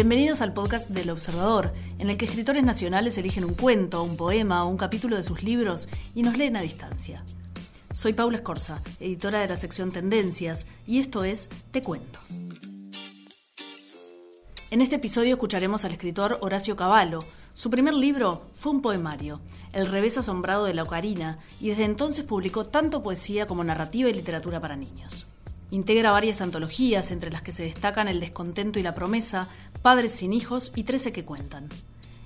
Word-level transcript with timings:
Bienvenidos 0.00 0.40
al 0.40 0.54
podcast 0.54 0.88
del 0.88 1.10
Observador, 1.10 1.74
en 1.98 2.08
el 2.08 2.16
que 2.16 2.24
escritores 2.24 2.64
nacionales 2.64 3.18
eligen 3.18 3.44
un 3.44 3.52
cuento, 3.52 4.02
un 4.02 4.16
poema 4.16 4.64
o 4.64 4.68
un 4.68 4.78
capítulo 4.78 5.14
de 5.14 5.22
sus 5.22 5.42
libros 5.42 5.90
y 6.14 6.22
nos 6.22 6.38
leen 6.38 6.56
a 6.56 6.62
distancia. 6.62 7.22
Soy 7.92 8.14
Paula 8.14 8.38
Escorza, 8.38 8.80
editora 8.98 9.40
de 9.40 9.48
la 9.48 9.58
sección 9.58 9.92
Tendencias, 9.92 10.64
y 10.86 11.00
esto 11.00 11.22
es 11.22 11.50
Te 11.70 11.82
Cuento. 11.82 12.18
En 14.70 14.80
este 14.80 14.96
episodio 14.96 15.34
escucharemos 15.34 15.84
al 15.84 15.92
escritor 15.92 16.38
Horacio 16.40 16.76
Cavallo. 16.76 17.18
Su 17.52 17.68
primer 17.68 17.92
libro 17.92 18.46
fue 18.54 18.72
un 18.72 18.80
poemario, 18.80 19.42
El 19.74 19.86
revés 19.86 20.16
asombrado 20.16 20.64
de 20.64 20.72
la 20.72 20.84
ocarina, 20.84 21.40
y 21.60 21.68
desde 21.68 21.84
entonces 21.84 22.24
publicó 22.24 22.64
tanto 22.64 23.02
poesía 23.02 23.46
como 23.46 23.64
narrativa 23.64 24.08
y 24.08 24.14
literatura 24.14 24.60
para 24.60 24.76
niños. 24.76 25.26
Integra 25.70 26.10
varias 26.10 26.40
antologías, 26.40 27.10
entre 27.10 27.30
las 27.30 27.42
que 27.42 27.52
se 27.52 27.62
destacan 27.62 28.08
El 28.08 28.20
descontento 28.20 28.78
y 28.78 28.82
la 28.82 28.94
promesa, 28.94 29.48
Padres 29.82 30.12
sin 30.12 30.32
hijos 30.32 30.72
y 30.74 30.82
Trece 30.82 31.12
que 31.12 31.24
cuentan. 31.24 31.68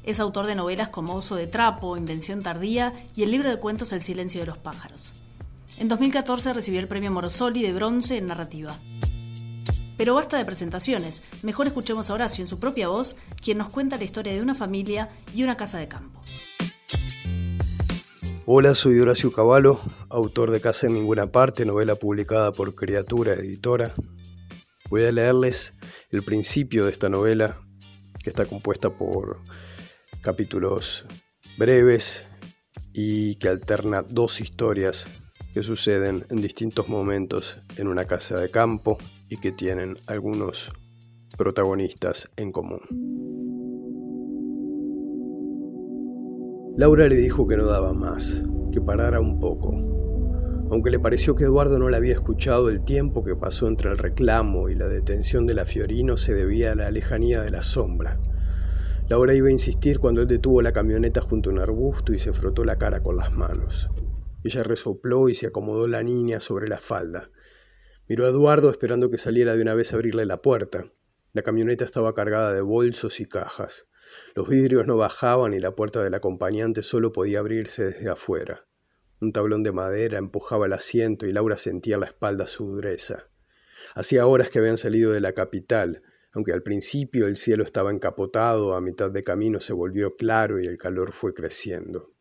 Es 0.03 0.21
autor 0.21 0.47
de 0.47 0.55
novelas 0.55 0.89
como 0.89 1.15
Oso 1.15 1.37
de 1.37 1.47
Trapo, 1.47 1.97
Invención 1.97 2.43
Tardía 2.43 2.93
y 3.15 3.23
el 3.23 3.31
libro 3.31 3.49
de 3.51 3.59
cuentos 3.59 3.93
El 3.93 4.03
silencio 4.03 4.41
de 4.41 4.47
los 4.47 4.59
pájaros. 4.59 5.13
En 5.79 5.89
2014 5.89 6.53
recibió 6.53 6.81
el 6.81 6.89
premio 6.89 7.11
Morosoli 7.11 7.63
de 7.63 7.73
bronce 7.73 8.17
en 8.17 8.29
narrativa. 8.29 8.75
Pero 9.97 10.15
basta 10.15 10.39
de 10.39 10.45
presentaciones, 10.45 11.23
mejor 11.43 11.67
escuchemos 11.67 12.11
a 12.11 12.15
Horacio 12.15 12.43
en 12.43 12.49
su 12.49 12.59
propia 12.59 12.89
voz, 12.89 13.15
quien 13.43 13.59
nos 13.59 13.69
cuenta 13.69 13.97
la 13.97 14.05
historia 14.05 14.33
de 14.33 14.43
una 14.43 14.55
familia 14.55 15.11
y 15.35 15.43
una 15.43 15.57
casa 15.57 15.79
de 15.79 15.89
campo. 15.89 16.21
Hola, 18.47 18.75
soy 18.75 19.01
Horacio 19.01 19.33
Cavallo, 19.33 19.81
autor 20.11 20.51
de 20.51 20.61
Casa 20.61 20.87
en 20.87 20.93
Ninguna 20.93 21.33
Parte, 21.33 21.65
novela 21.65 21.95
publicada 21.95 22.53
por 22.53 22.75
Criatura 22.75 23.33
Editora. 23.33 23.95
Voy 24.91 25.07
a 25.07 25.13
leerles 25.13 25.73
el 26.11 26.23
principio 26.23 26.85
de 26.85 26.93
esta 26.93 27.09
novela, 27.09 27.59
que 28.23 28.29
está 28.29 28.45
compuesta 28.45 28.95
por 28.95 29.41
capítulos 30.21 31.07
breves 31.57 32.27
y 32.93 33.37
que 33.37 33.49
alterna 33.49 34.03
dos 34.03 34.43
historias 34.43 35.07
que 35.55 35.63
suceden 35.63 36.27
en 36.29 36.43
distintos 36.43 36.91
momentos 36.91 37.57
en 37.79 37.89
una 37.89 38.05
casa 38.05 38.39
de 38.39 38.51
campo 38.51 38.99
y 39.31 39.39
que 39.39 39.53
tienen 39.53 39.97
algunos 40.07 40.71
protagonistas 41.39 42.29
en 42.37 42.53
común. 42.53 43.34
Laura 46.77 47.07
le 47.07 47.15
dijo 47.15 47.47
que 47.47 47.57
no 47.57 47.67
daba 47.67 47.93
más, 47.93 48.43
que 48.73 48.81
parara 48.81 49.21
un 49.21 49.39
poco. 49.39 49.71
Aunque 50.73 50.91
le 50.91 50.99
pareció 50.99 51.37
que 51.37 51.45
Eduardo 51.45 51.79
no 51.79 51.89
la 51.89 51.99
había 51.99 52.15
escuchado, 52.15 52.69
el 52.69 52.83
tiempo 52.83 53.23
que 53.23 53.37
pasó 53.37 53.69
entre 53.69 53.93
el 53.93 53.97
reclamo 53.97 54.69
y 54.69 54.75
la 54.75 54.89
detención 54.89 55.47
de 55.47 55.55
la 55.55 55.67
Fiorino 55.67 56.17
se 56.17 56.35
debía 56.35 56.73
a 56.73 56.75
la 56.75 56.91
lejanía 56.91 57.43
de 57.43 57.53
la 57.53 57.63
sombra. 57.63 58.19
Laura 59.07 59.35
iba 59.35 59.47
a 59.47 59.53
insistir 59.53 60.01
cuando 60.01 60.23
él 60.23 60.27
detuvo 60.27 60.63
la 60.63 60.73
camioneta 60.73 61.21
junto 61.21 61.49
a 61.49 61.53
un 61.53 61.61
arbusto 61.61 62.13
y 62.13 62.19
se 62.19 62.33
frotó 62.33 62.65
la 62.65 62.77
cara 62.77 63.05
con 63.05 63.19
las 63.19 63.33
manos. 63.33 63.89
Ella 64.43 64.65
resopló 64.65 65.29
y 65.29 65.35
se 65.35 65.47
acomodó 65.47 65.87
la 65.87 66.03
niña 66.03 66.41
sobre 66.41 66.67
la 66.67 66.81
falda. 66.81 67.31
Miró 68.09 68.27
a 68.27 68.31
Eduardo 68.31 68.69
esperando 68.69 69.11
que 69.11 69.19
saliera 69.19 69.55
de 69.55 69.63
una 69.63 69.75
vez 69.75 69.93
a 69.93 69.97
abrirle 69.97 70.27
la 70.27 70.43
puerta. 70.43 70.87
La 71.35 71.43
camioneta 71.43 71.85
estaba 71.85 72.15
cargada 72.15 72.53
de 72.53 72.63
bolsos 72.63 73.21
y 73.21 73.27
cajas. 73.27 73.87
Los 74.35 74.49
vidrios 74.49 74.87
no 74.87 74.97
bajaban 74.97 75.55
y 75.55 75.61
la 75.61 75.75
puerta 75.75 76.03
del 76.03 76.15
acompañante 76.15 76.83
solo 76.83 77.13
podía 77.13 77.41
abrirse 77.41 77.85
desde 77.85 78.11
afuera. 78.11 78.67
Un 79.21 79.33
tablón 79.33 79.63
de 79.63 79.73
madera 79.73 80.19
empujaba 80.19 80.67
el 80.67 80.73
asiento 80.73 81.27
y 81.27 81.33
Laura 81.33 81.57
sentía 81.57 81.99
la 81.99 82.07
espalda 82.07 82.47
su 82.47 82.67
dureza. 82.67 83.29
Hacía 83.95 84.27
horas 84.27 84.51
que 84.51 84.59
habían 84.59 84.77
salido 84.77 85.13
de 85.13 85.21
la 85.21 85.33
capital, 85.33 86.03
aunque 86.33 86.53
al 86.53 86.63
principio 86.63 87.27
el 87.29 87.37
cielo 87.37 87.63
estaba 87.63 87.93
encapotado, 87.93 88.75
a 88.75 88.81
mitad 88.81 89.11
de 89.11 89.23
camino 89.23 89.61
se 89.61 89.73
volvió 89.73 90.17
claro 90.17 90.61
y 90.61 90.67
el 90.67 90.79
calor 90.79 91.13
fue 91.13 91.33
creciendo. 91.33 92.13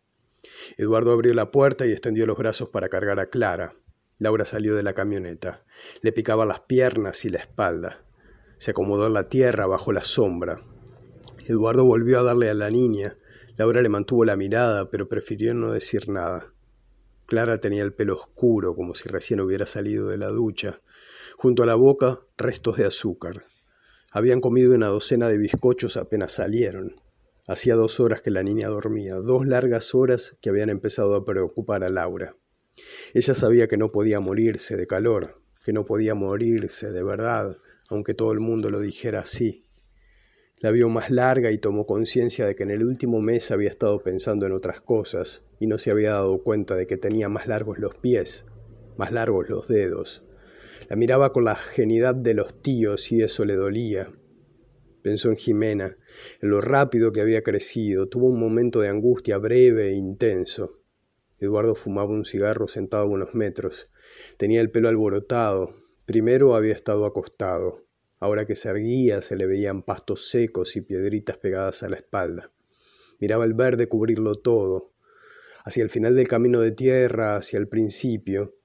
Eduardo 0.77 1.11
abrió 1.11 1.33
la 1.33 1.51
puerta 1.51 1.85
y 1.85 1.91
extendió 1.91 2.25
los 2.27 2.37
brazos 2.37 2.69
para 2.69 2.89
cargar 2.89 3.19
a 3.19 3.29
Clara. 3.29 3.75
Laura 4.19 4.45
salió 4.45 4.75
de 4.75 4.83
la 4.83 4.93
camioneta. 4.93 5.65
Le 6.01 6.11
picaba 6.11 6.45
las 6.45 6.61
piernas 6.61 7.25
y 7.25 7.29
la 7.29 7.39
espalda. 7.39 8.05
Se 8.57 8.71
acomodó 8.71 9.07
en 9.07 9.13
la 9.13 9.29
tierra 9.29 9.65
bajo 9.65 9.91
la 9.91 10.03
sombra. 10.03 10.61
Eduardo 11.47 11.83
volvió 11.83 12.19
a 12.19 12.23
darle 12.23 12.49
a 12.49 12.53
la 12.53 12.69
niña. 12.69 13.17
Laura 13.57 13.81
le 13.81 13.89
mantuvo 13.89 14.23
la 14.23 14.37
mirada, 14.37 14.89
pero 14.89 15.09
prefirió 15.09 15.53
no 15.53 15.71
decir 15.71 16.09
nada. 16.09 16.53
Clara 17.25 17.59
tenía 17.59 17.83
el 17.83 17.93
pelo 17.93 18.15
oscuro, 18.15 18.75
como 18.75 18.95
si 18.95 19.09
recién 19.09 19.41
hubiera 19.41 19.65
salido 19.65 20.07
de 20.07 20.17
la 20.17 20.27
ducha. 20.27 20.81
Junto 21.37 21.63
a 21.63 21.65
la 21.65 21.75
boca, 21.75 22.21
restos 22.37 22.77
de 22.77 22.85
azúcar. 22.85 23.45
Habían 24.11 24.41
comido 24.41 24.73
una 24.73 24.87
docena 24.87 25.27
de 25.27 25.37
bizcochos 25.37 25.97
apenas 25.97 26.31
salieron. 26.31 26.95
Hacía 27.47 27.75
dos 27.75 27.99
horas 27.99 28.21
que 28.21 28.31
la 28.31 28.43
niña 28.43 28.69
dormía, 28.69 29.15
dos 29.15 29.45
largas 29.45 29.93
horas 29.93 30.37
que 30.39 30.49
habían 30.49 30.69
empezado 30.69 31.15
a 31.15 31.25
preocupar 31.25 31.83
a 31.83 31.89
Laura. 31.89 32.37
Ella 33.13 33.33
sabía 33.33 33.67
que 33.67 33.77
no 33.77 33.89
podía 33.89 34.19
morirse 34.19 34.77
de 34.77 34.87
calor, 34.87 35.41
que 35.65 35.73
no 35.73 35.83
podía 35.83 36.15
morirse 36.15 36.91
de 36.91 37.03
verdad, 37.03 37.57
aunque 37.89 38.13
todo 38.13 38.31
el 38.31 38.39
mundo 38.39 38.69
lo 38.69 38.79
dijera 38.79 39.21
así. 39.21 39.62
La 40.63 40.71
vio 40.71 40.87
más 40.87 41.11
larga 41.11 41.51
y 41.51 41.57
tomó 41.57 41.85
conciencia 41.85 42.45
de 42.45 42.55
que 42.55 42.63
en 42.63 42.71
el 42.71 42.85
último 42.85 43.19
mes 43.19 43.51
había 43.51 43.69
estado 43.69 44.01
pensando 44.01 44.45
en 44.45 44.53
otras 44.53 44.79
cosas 44.79 45.43
y 45.59 45.67
no 45.67 45.77
se 45.77 45.91
había 45.91 46.11
dado 46.11 46.41
cuenta 46.41 46.77
de 46.77 46.87
que 46.87 46.95
tenía 46.95 47.27
más 47.27 47.47
largos 47.47 47.79
los 47.79 47.95
pies, 47.95 48.45
más 48.95 49.11
largos 49.11 49.49
los 49.49 49.67
dedos. 49.67 50.23
La 50.87 50.95
miraba 50.95 51.33
con 51.33 51.43
la 51.43 51.57
genidad 51.57 52.15
de 52.15 52.33
los 52.33 52.61
tíos 52.61 53.11
y 53.11 53.21
eso 53.21 53.43
le 53.43 53.55
dolía. 53.55 54.13
Pensó 55.01 55.27
en 55.27 55.35
Jimena, 55.35 55.97
en 56.39 56.49
lo 56.49 56.61
rápido 56.61 57.11
que 57.11 57.19
había 57.19 57.43
crecido. 57.43 58.07
Tuvo 58.07 58.27
un 58.27 58.39
momento 58.39 58.79
de 58.79 58.87
angustia 58.87 59.37
breve 59.39 59.89
e 59.89 59.95
intenso. 59.95 60.79
Eduardo 61.39 61.75
fumaba 61.75 62.11
un 62.11 62.23
cigarro 62.23 62.69
sentado 62.69 63.03
a 63.03 63.07
unos 63.07 63.35
metros. 63.35 63.91
Tenía 64.37 64.61
el 64.61 64.71
pelo 64.71 64.87
alborotado. 64.87 65.75
Primero 66.05 66.55
había 66.55 66.73
estado 66.73 67.05
acostado. 67.05 67.82
Ahora 68.23 68.45
que 68.45 68.55
se 68.55 68.69
erguía 68.69 69.21
se 69.21 69.35
le 69.35 69.45
veían 69.45 69.83
pastos 69.83 70.29
secos 70.29 70.77
y 70.77 70.81
piedritas 70.81 71.35
pegadas 71.35 71.83
a 71.83 71.89
la 71.89 71.97
espalda. 71.97 72.53
Miraba 73.19 73.43
el 73.43 73.53
verde 73.53 73.89
cubrirlo 73.89 74.35
todo. 74.35 74.93
Hacia 75.65 75.83
el 75.83 75.89
final 75.89 76.15
del 76.15 76.29
camino 76.29 76.61
de 76.61 76.71
tierra, 76.71 77.35
hacia 77.35 77.59
el 77.59 77.67
principio. 77.67 78.55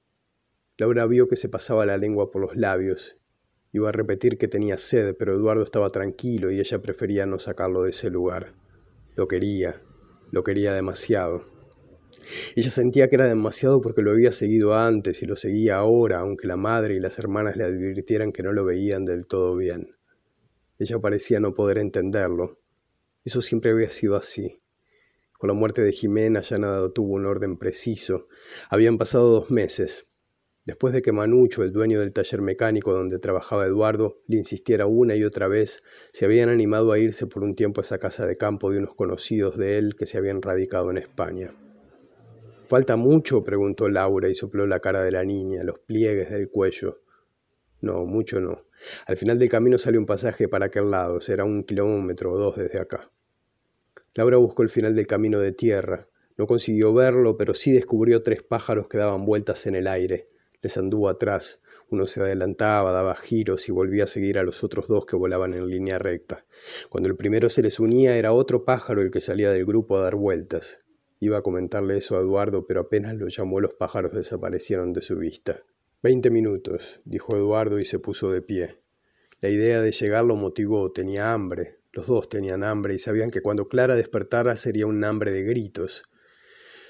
Laura 0.76 1.06
vio 1.06 1.26
que 1.26 1.34
se 1.34 1.48
pasaba 1.48 1.86
la 1.86 1.98
lengua 1.98 2.30
por 2.30 2.40
los 2.40 2.54
labios. 2.54 3.16
Iba 3.72 3.88
a 3.88 3.92
repetir 3.92 4.38
que 4.38 4.46
tenía 4.46 4.78
sed, 4.78 5.16
pero 5.18 5.34
Eduardo 5.34 5.64
estaba 5.64 5.90
tranquilo 5.90 6.52
y 6.52 6.60
ella 6.60 6.80
prefería 6.80 7.26
no 7.26 7.40
sacarlo 7.40 7.82
de 7.82 7.90
ese 7.90 8.10
lugar. 8.10 8.54
Lo 9.16 9.26
quería, 9.26 9.82
lo 10.30 10.44
quería 10.44 10.72
demasiado. 10.72 11.57
Ella 12.56 12.70
sentía 12.70 13.08
que 13.08 13.16
era 13.16 13.26
demasiado 13.26 13.80
porque 13.80 14.02
lo 14.02 14.10
había 14.10 14.32
seguido 14.32 14.74
antes 14.74 15.22
y 15.22 15.26
lo 15.26 15.36
seguía 15.36 15.76
ahora, 15.76 16.20
aunque 16.20 16.46
la 16.46 16.56
madre 16.56 16.94
y 16.94 17.00
las 17.00 17.18
hermanas 17.18 17.56
le 17.56 17.64
advirtieran 17.64 18.32
que 18.32 18.42
no 18.42 18.52
lo 18.52 18.64
veían 18.64 19.04
del 19.04 19.26
todo 19.26 19.56
bien. 19.56 19.90
Ella 20.78 20.98
parecía 20.98 21.40
no 21.40 21.54
poder 21.54 21.78
entenderlo. 21.78 22.60
Eso 23.24 23.42
siempre 23.42 23.72
había 23.72 23.90
sido 23.90 24.16
así. 24.16 24.60
Con 25.32 25.48
la 25.48 25.54
muerte 25.54 25.82
de 25.82 25.92
Jimena 25.92 26.40
ya 26.40 26.58
nada 26.58 26.92
tuvo 26.92 27.14
un 27.14 27.26
orden 27.26 27.58
preciso. 27.58 28.26
Habían 28.70 28.98
pasado 28.98 29.28
dos 29.28 29.50
meses. 29.50 30.06
Después 30.64 30.92
de 30.92 31.00
que 31.00 31.12
Manucho, 31.12 31.62
el 31.62 31.72
dueño 31.72 32.00
del 32.00 32.12
taller 32.12 32.42
mecánico 32.42 32.92
donde 32.92 33.18
trabajaba 33.18 33.64
Eduardo, 33.64 34.20
le 34.26 34.36
insistiera 34.36 34.86
una 34.86 35.16
y 35.16 35.24
otra 35.24 35.48
vez, 35.48 35.82
se 36.12 36.26
habían 36.26 36.48
animado 36.48 36.92
a 36.92 36.98
irse 36.98 37.26
por 37.26 37.42
un 37.42 37.54
tiempo 37.54 37.80
a 37.80 37.82
esa 37.82 37.98
casa 37.98 38.26
de 38.26 38.36
campo 38.36 38.70
de 38.70 38.78
unos 38.78 38.94
conocidos 38.94 39.56
de 39.56 39.78
él 39.78 39.96
que 39.96 40.06
se 40.06 40.18
habían 40.18 40.42
radicado 40.42 40.90
en 40.90 40.98
España. 40.98 41.54
¿Falta 42.68 42.96
mucho? 42.96 43.42
preguntó 43.44 43.88
Laura 43.88 44.28
y 44.28 44.34
sopló 44.34 44.66
la 44.66 44.80
cara 44.80 45.02
de 45.02 45.10
la 45.10 45.24
niña, 45.24 45.64
los 45.64 45.78
pliegues 45.78 46.28
del 46.28 46.50
cuello. 46.50 47.00
No, 47.80 48.04
mucho 48.04 48.40
no. 48.40 48.66
Al 49.06 49.16
final 49.16 49.38
del 49.38 49.48
camino 49.48 49.78
sale 49.78 49.96
un 49.96 50.04
pasaje 50.04 50.48
para 50.48 50.66
aquel 50.66 50.90
lado, 50.90 51.22
será 51.22 51.44
un 51.44 51.64
kilómetro 51.64 52.30
o 52.30 52.36
dos 52.36 52.56
desde 52.58 52.78
acá. 52.78 53.10
Laura 54.12 54.36
buscó 54.36 54.64
el 54.64 54.68
final 54.68 54.94
del 54.94 55.06
camino 55.06 55.40
de 55.40 55.52
tierra. 55.52 56.08
No 56.36 56.46
consiguió 56.46 56.92
verlo, 56.92 57.38
pero 57.38 57.54
sí 57.54 57.72
descubrió 57.72 58.20
tres 58.20 58.42
pájaros 58.42 58.86
que 58.86 58.98
daban 58.98 59.24
vueltas 59.24 59.66
en 59.66 59.74
el 59.74 59.86
aire. 59.86 60.28
Les 60.60 60.76
anduvo 60.76 61.08
atrás. 61.08 61.62
Uno 61.88 62.06
se 62.06 62.20
adelantaba, 62.20 62.92
daba 62.92 63.16
giros 63.16 63.66
y 63.70 63.72
volvía 63.72 64.04
a 64.04 64.08
seguir 64.08 64.38
a 64.38 64.42
los 64.42 64.62
otros 64.62 64.88
dos 64.88 65.06
que 65.06 65.16
volaban 65.16 65.54
en 65.54 65.68
línea 65.68 65.98
recta. 65.98 66.44
Cuando 66.90 67.08
el 67.08 67.16
primero 67.16 67.48
se 67.48 67.62
les 67.62 67.80
unía 67.80 68.18
era 68.18 68.34
otro 68.34 68.66
pájaro 68.66 69.00
el 69.00 69.10
que 69.10 69.22
salía 69.22 69.50
del 69.50 69.64
grupo 69.64 69.96
a 69.96 70.02
dar 70.02 70.16
vueltas. 70.16 70.82
Iba 71.20 71.38
a 71.38 71.42
comentarle 71.42 71.96
eso 71.96 72.16
a 72.16 72.20
Eduardo, 72.20 72.66
pero 72.66 72.80
apenas 72.80 73.14
lo 73.14 73.28
llamó 73.28 73.60
los 73.60 73.74
pájaros 73.74 74.12
desaparecieron 74.12 74.92
de 74.92 75.02
su 75.02 75.16
vista. 75.16 75.64
Veinte 76.02 76.30
minutos, 76.30 77.00
dijo 77.04 77.36
Eduardo 77.36 77.80
y 77.80 77.84
se 77.84 77.98
puso 77.98 78.30
de 78.30 78.40
pie. 78.40 78.78
La 79.40 79.48
idea 79.48 79.80
de 79.80 79.90
llegar 79.90 80.24
lo 80.24 80.36
motivó, 80.36 80.92
tenía 80.92 81.32
hambre, 81.32 81.78
los 81.92 82.06
dos 82.06 82.28
tenían 82.28 82.62
hambre 82.62 82.94
y 82.94 82.98
sabían 82.98 83.30
que 83.30 83.40
cuando 83.40 83.66
Clara 83.66 83.96
despertara 83.96 84.54
sería 84.54 84.86
un 84.86 85.02
hambre 85.04 85.32
de 85.32 85.42
gritos. 85.42 86.04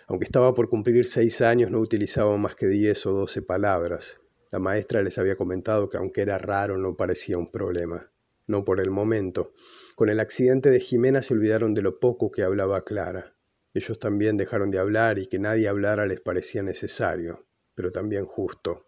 Aunque 0.07 0.25
estaba 0.25 0.53
por 0.55 0.69
cumplir 0.69 1.07
seis 1.07 1.41
años 1.41 1.71
no 1.71 1.79
utilizaba 1.79 2.37
más 2.37 2.55
que 2.55 2.67
diez 2.67 3.07
o 3.07 3.13
doce 3.13 3.41
palabras. 3.41 4.21
La 4.51 4.59
maestra 4.59 5.03
les 5.03 5.19
había 5.19 5.37
comentado 5.37 5.89
que 5.89 5.99
aunque 5.99 6.23
era 6.23 6.39
raro 6.39 6.77
no 6.77 6.97
parecía 6.97 7.39
un 7.39 7.51
problema. 7.51 8.11
no 8.47 8.65
por 8.65 8.81
el 8.81 8.91
momento. 8.91 9.53
Con 9.95 10.09
el 10.09 10.21
accidente 10.21 10.71
de 10.71 10.81
Jimena 10.81 11.23
se 11.23 11.35
olvidaron 11.35 11.75
de 11.75 11.83
lo 11.83 12.01
poco 12.01 12.31
que 12.31 12.43
hablaba 12.43 12.83
Clara. 12.85 13.38
Ellos 13.75 13.99
también 13.99 14.37
dejaron 14.37 14.71
de 14.71 14.79
hablar 14.79 15.19
y 15.19 15.27
que 15.27 15.39
nadie 15.39 15.69
hablara 15.69 16.07
les 16.07 16.21
parecía 16.21 16.63
necesario, 16.63 17.47
pero 17.75 17.91
también 17.91 18.25
justo. 18.25 18.87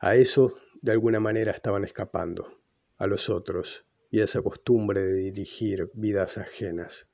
A 0.00 0.16
eso, 0.16 0.54
de 0.80 0.92
alguna 0.92 1.20
manera, 1.20 1.52
estaban 1.52 1.84
escapando, 1.84 2.60
a 2.96 3.06
los 3.06 3.28
otros, 3.28 3.84
y 4.10 4.20
a 4.20 4.24
esa 4.24 4.42
costumbre 4.42 5.00
de 5.00 5.14
dirigir 5.14 5.90
vidas 5.94 6.38
ajenas. 6.38 7.08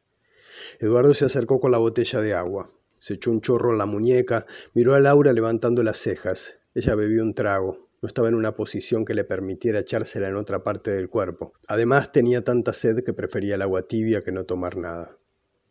Eduardo 0.78 1.14
se 1.14 1.24
acercó 1.24 1.60
con 1.60 1.72
la 1.72 1.78
botella 1.78 2.20
de 2.20 2.34
agua, 2.34 2.70
se 2.98 3.14
echó 3.14 3.30
un 3.30 3.40
chorro 3.40 3.72
en 3.72 3.78
la 3.78 3.86
muñeca, 3.86 4.46
miró 4.72 4.94
a 4.94 5.00
Laura 5.00 5.32
levantando 5.32 5.82
las 5.82 5.98
cejas. 5.98 6.58
Ella 6.74 6.94
bebió 6.94 7.22
un 7.22 7.34
trago, 7.34 7.90
no 8.00 8.06
estaba 8.06 8.28
en 8.28 8.34
una 8.34 8.54
posición 8.54 9.04
que 9.04 9.14
le 9.14 9.24
permitiera 9.24 9.80
echársela 9.80 10.28
en 10.28 10.36
otra 10.36 10.62
parte 10.62 10.90
del 10.90 11.08
cuerpo. 11.08 11.52
Además 11.68 12.12
tenía 12.12 12.44
tanta 12.44 12.72
sed 12.72 13.02
que 13.04 13.12
prefería 13.12 13.56
el 13.56 13.62
agua 13.62 13.86
tibia 13.88 14.22
que 14.22 14.32
no 14.32 14.44
tomar 14.44 14.76
nada. 14.76 15.18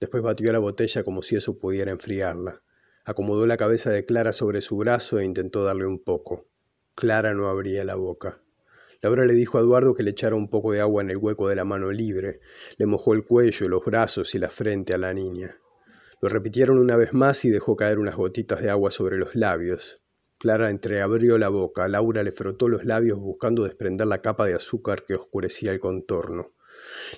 Después 0.04 0.22
batió 0.22 0.52
la 0.52 0.60
botella 0.60 1.02
como 1.06 1.24
si 1.24 1.38
eso 1.38 1.58
pudiera 1.58 1.90
enfriarla. 1.90 2.62
Acomodó 3.06 3.48
la 3.48 3.56
cabeza 3.56 3.90
de 3.90 4.04
Clara 4.04 4.34
sobre 4.34 4.60
su 4.60 4.76
brazo 4.76 5.18
e 5.18 5.24
intentó 5.24 5.64
darle 5.64 5.86
un 5.86 6.04
poco. 6.04 6.50
Clara 6.94 7.34
no 7.34 7.48
abría 7.48 7.86
la 7.86 7.96
boca. 7.96 8.42
Laura 9.02 9.24
le 9.24 9.34
dijo 9.34 9.58
a 9.58 9.62
Eduardo 9.62 9.94
que 9.94 10.04
le 10.04 10.12
echara 10.12 10.36
un 10.36 10.50
poco 10.50 10.74
de 10.74 10.82
agua 10.82 11.04
en 11.04 11.10
el 11.10 11.16
hueco 11.16 11.48
de 11.48 11.56
la 11.56 11.64
mano 11.64 11.90
libre. 11.90 12.42
Le 12.76 12.86
mojó 12.86 13.14
el 13.14 13.24
cuello, 13.24 13.70
los 13.70 13.86
brazos 13.86 14.36
y 14.36 14.40
la 14.40 14.50
frente 14.50 14.94
a 14.94 14.98
la 14.98 15.14
niña. 15.14 15.56
Lo 16.20 16.28
repitieron 16.28 16.80
una 16.80 16.98
vez 16.98 17.14
más 17.14 17.46
y 17.46 17.50
dejó 17.50 17.78
caer 17.78 17.98
unas 17.98 18.18
gotitas 18.18 18.62
de 18.62 18.72
agua 18.72 18.92
sobre 18.92 19.18
los 19.18 19.36
labios. 19.36 20.04
Clara 20.38 20.70
entreabrió 20.70 21.38
la 21.38 21.48
boca. 21.48 21.88
Laura 21.88 22.24
le 22.24 22.34
frotó 22.34 22.68
los 22.68 22.84
labios 22.84 23.20
buscando 23.20 23.64
desprender 23.64 24.08
la 24.08 24.22
capa 24.22 24.48
de 24.48 24.56
azúcar 24.56 25.06
que 25.06 25.16
oscurecía 25.16 25.72
el 25.72 25.80
contorno. 25.80 26.52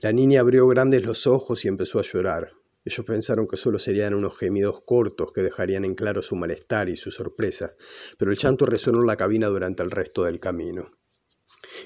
La 0.04 0.12
niña 0.12 0.42
abrió 0.42 0.68
grandes 0.68 1.04
los 1.04 1.26
ojos 1.26 1.66
y 1.66 1.68
empezó 1.68 1.98
a 1.98 2.04
llorar. 2.04 2.52
Ellos 2.86 3.06
pensaron 3.06 3.48
que 3.48 3.58
solo 3.58 3.80
serían 3.80 4.14
unos 4.14 4.38
gemidos 4.38 4.84
cortos 4.86 5.32
que 5.34 5.42
dejarían 5.42 5.86
en 5.86 5.96
claro 5.96 6.22
su 6.22 6.36
malestar 6.36 6.88
y 6.88 6.96
su 6.96 7.10
sorpresa, 7.10 7.74
pero 8.18 8.32
el 8.32 8.38
llanto 8.38 8.68
resonó 8.68 9.02
en 9.02 9.08
la 9.08 9.18
cabina 9.18 9.48
durante 9.48 9.82
el 9.82 9.90
resto 9.90 10.24
del 10.24 10.40
camino. 10.40 10.92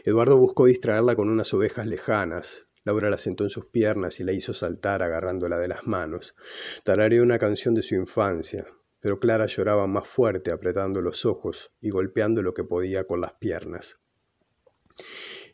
Eduardo 0.03 0.37
buscó 0.37 0.65
distraerla 0.65 1.15
con 1.15 1.29
unas 1.29 1.53
ovejas 1.53 1.87
lejanas. 1.87 2.67
Laura 2.83 3.09
la 3.09 3.17
sentó 3.17 3.43
en 3.43 3.49
sus 3.49 3.67
piernas 3.67 4.19
y 4.19 4.23
la 4.25 4.33
hizo 4.33 4.53
saltar 4.53 5.01
agarrándola 5.01 5.57
de 5.57 5.69
las 5.69 5.87
manos. 5.87 6.35
Tarareó 6.83 7.23
una 7.23 7.39
canción 7.39 7.73
de 7.75 7.81
su 7.81 7.95
infancia, 7.95 8.65
pero 8.99 9.19
Clara 9.19 9.45
lloraba 9.45 9.87
más 9.87 10.07
fuerte, 10.07 10.51
apretando 10.51 11.01
los 11.01 11.25
ojos 11.25 11.71
y 11.79 11.89
golpeando 11.91 12.41
lo 12.41 12.53
que 12.53 12.63
podía 12.63 13.05
con 13.05 13.21
las 13.21 13.33
piernas. 13.33 13.99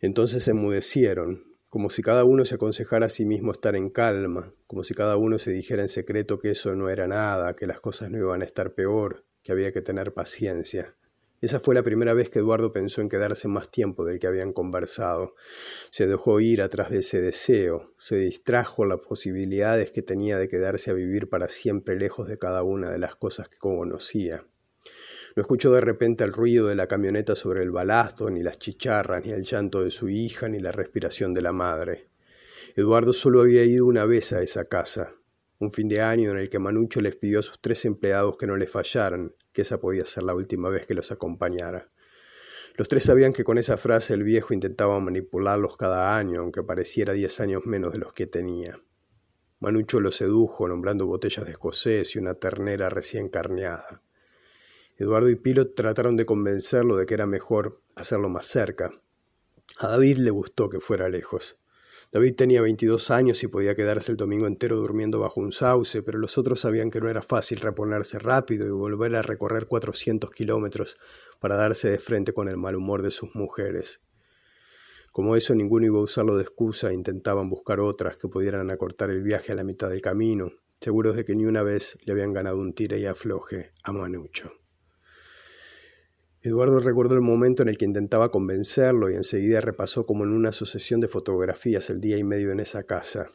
Entonces 0.02 0.44
se 0.44 0.52
enmudecieron, 0.52 1.55
como 1.76 1.90
si 1.90 2.02
cada 2.02 2.24
uno 2.24 2.46
se 2.46 2.56
aconsejara 2.56 3.08
a 3.08 3.10
sí 3.10 3.26
mismo 3.26 3.52
estar 3.52 3.76
en 3.76 3.90
calma, 3.90 4.54
como 4.66 4.86
si 4.86 4.94
cada 4.94 5.18
uno 5.18 5.38
se 5.40 5.52
dijera 5.52 5.82
en 5.82 5.90
secreto 5.90 6.40
que 6.40 6.52
eso 6.52 6.74
no 6.74 6.90
era 6.90 7.06
nada, 7.06 7.54
que 7.58 7.68
las 7.68 7.82
cosas 7.82 8.10
no 8.10 8.18
iban 8.18 8.42
a 8.42 8.46
estar 8.46 8.74
peor, 8.76 9.26
que 9.44 9.52
había 9.52 9.74
que 9.74 9.82
tener 9.82 10.14
paciencia. 10.14 10.96
Esa 11.42 11.60
fue 11.60 11.76
la 11.76 11.84
primera 11.84 12.14
vez 12.14 12.30
que 12.30 12.40
Eduardo 12.40 12.72
pensó 12.72 13.02
en 13.02 13.10
quedarse 13.10 13.50
más 13.50 13.72
tiempo 13.72 14.06
del 14.06 14.20
que 14.20 14.28
habían 14.28 14.54
conversado. 14.54 15.36
Se 15.90 16.08
dejó 16.08 16.40
ir 16.40 16.62
atrás 16.62 16.92
de 16.92 17.00
ese 17.00 17.20
deseo, 17.20 17.94
se 17.98 18.16
distrajo 18.16 18.86
las 18.86 19.02
posibilidades 19.02 19.92
que 19.92 20.02
tenía 20.02 20.38
de 20.38 20.48
quedarse 20.48 20.92
a 20.92 20.94
vivir 20.94 21.28
para 21.28 21.50
siempre 21.50 21.98
lejos 21.98 22.30
de 22.30 22.38
cada 22.38 22.64
una 22.64 22.90
de 22.90 23.00
las 23.00 23.18
cosas 23.18 23.50
que 23.50 23.58
conocía. 23.58 24.48
No 25.36 25.42
escuchó 25.42 25.74
de 25.74 25.82
repente 25.82 26.24
el 26.24 26.32
ruido 26.32 26.68
de 26.68 26.76
la 26.76 26.88
camioneta 26.88 27.36
sobre 27.36 27.62
el 27.62 27.70
balasto, 27.70 28.30
ni 28.30 28.42
las 28.42 28.58
chicharras, 28.58 29.26
ni 29.26 29.32
el 29.32 29.44
llanto 29.44 29.84
de 29.84 29.92
su 29.92 30.08
hija, 30.08 30.48
ni 30.48 30.60
la 30.60 30.72
respiración 30.72 31.34
de 31.34 31.42
la 31.42 31.52
madre. 31.52 32.08
Eduardo 32.78 33.12
solo 33.12 33.42
había 33.42 33.66
ido 33.66 33.86
una 33.86 34.06
vez 34.06 34.32
a 34.32 34.42
esa 34.42 34.66
casa, 34.70 35.12
un 35.60 35.72
fin 35.72 35.90
de 35.90 36.00
año 36.00 36.32
en 36.32 36.38
el 36.38 36.50
que 36.50 36.60
Manucho 36.60 37.02
les 37.02 37.18
pidió 37.18 37.40
a 37.40 37.44
sus 37.44 37.60
tres 37.60 37.84
empleados 37.84 38.38
que 38.38 38.48
no 38.48 38.56
le 38.56 38.66
fallaran, 38.66 39.36
que 39.52 39.64
esa 39.64 39.78
podía 39.78 40.06
ser 40.06 40.24
la 40.24 40.34
última 40.34 40.70
vez 40.70 40.86
que 40.86 40.94
los 40.94 41.12
acompañara. 41.12 41.90
Los 42.78 42.88
tres 42.88 43.04
sabían 43.04 43.34
que 43.34 43.44
con 43.44 43.58
esa 43.58 43.76
frase 43.76 44.14
el 44.14 44.24
viejo 44.24 44.54
intentaba 44.54 44.98
manipularlos 45.02 45.76
cada 45.76 46.18
año, 46.18 46.40
aunque 46.40 46.64
pareciera 46.64 47.12
diez 47.12 47.42
años 47.42 47.66
menos 47.66 47.92
de 47.92 48.00
los 48.00 48.14
que 48.14 48.26
tenía. 48.26 48.80
Manucho 49.60 50.00
los 50.00 50.16
sedujo 50.16 50.66
nombrando 50.70 51.06
botellas 51.06 51.46
de 51.46 51.52
escocés 51.52 52.16
y 52.16 52.20
una 52.20 52.36
ternera 52.36 52.90
recién 52.90 53.28
carneada. 53.28 54.02
Eduardo 54.98 55.30
y 55.30 55.36
Pilo 55.36 55.72
trataron 55.72 56.16
de 56.16 56.26
convencerlo 56.26 56.96
de 56.96 57.06
que 57.06 57.14
era 57.14 57.28
mejor 57.28 57.82
hacerlo 57.96 58.30
más 58.30 58.48
cerca. 58.48 58.92
A 59.80 59.90
David 59.90 60.18
le 60.18 60.32
gustó 60.32 60.70
que 60.70 60.80
fuera 60.80 61.10
lejos. 61.10 61.60
David 62.14 62.36
tenía 62.36 62.62
22 62.62 63.12
años 63.12 63.44
y 63.44 63.48
podía 63.48 63.76
quedarse 63.76 64.12
el 64.12 64.18
domingo 64.18 64.48
entero 64.48 64.78
durmiendo 64.78 65.20
bajo 65.20 65.42
un 65.42 65.52
sauce, 65.52 66.02
pero 66.02 66.18
los 66.18 66.38
otros 66.38 66.62
sabían 66.62 66.90
que 66.90 67.02
no 67.02 67.10
era 67.10 67.22
fácil 67.22 67.60
reponerse 67.60 68.20
rápido 68.20 68.66
y 68.66 68.70
volver 68.70 69.16
a 69.18 69.22
recorrer 69.22 69.68
400 69.68 70.32
kilómetros 70.32 70.96
para 71.42 71.58
darse 71.58 71.90
de 71.90 72.00
frente 72.00 72.32
con 72.32 72.48
el 72.48 72.56
mal 72.56 72.76
humor 72.76 73.02
de 73.02 73.12
sus 73.12 73.36
mujeres. 73.36 74.00
Como 75.12 75.36
eso 75.36 75.56
ninguno 75.56 75.88
iba 75.88 76.00
a 76.00 76.04
usarlo 76.04 76.38
de 76.38 76.44
excusa, 76.44 76.94
intentaban 76.94 77.50
buscar 77.50 77.82
otras 77.82 78.16
que 78.16 78.30
pudieran 78.30 78.72
acortar 78.72 79.10
el 79.10 79.24
viaje 79.24 79.52
a 79.52 79.56
la 79.56 79.66
mitad 79.66 79.90
del 79.90 80.02
camino, 80.02 80.52
seguros 80.80 81.18
de 81.18 81.26
que 81.26 81.36
ni 81.36 81.46
una 81.46 81.64
vez 81.64 81.98
le 82.06 82.14
habían 82.14 82.32
ganado 82.32 82.60
un 82.60 82.74
tire 82.74 82.98
y 83.00 83.06
afloje 83.06 83.74
a 83.84 83.92
Manucho. 83.92 84.65
Eduardo 86.46 86.80
recordó 86.80 87.16
el 87.16 87.22
momento 87.22 87.64
en 87.64 87.70
el 87.70 87.78
que 87.80 87.86
intentaba 87.86 88.30
convencerlo 88.30 89.10
y 89.10 89.16
enseguida 89.16 89.62
repasó 89.62 90.06
como 90.06 90.26
en 90.26 90.30
una 90.30 90.52
sucesión 90.52 91.00
de 91.00 91.08
fotografías 91.08 91.90
el 91.90 92.00
día 92.00 92.20
y 92.20 92.24
medio 92.24 92.52
en 92.52 92.60
esa 92.60 92.84
casa. 92.84 93.32